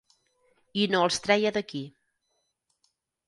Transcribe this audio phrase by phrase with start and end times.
[0.83, 1.83] I no els treia d'aquí.